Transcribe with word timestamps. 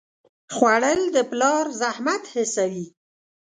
خوړل 0.55 1.01
د 1.15 1.17
پلار 1.31 1.65
زحمت 1.81 2.23
حسوي 2.33 2.87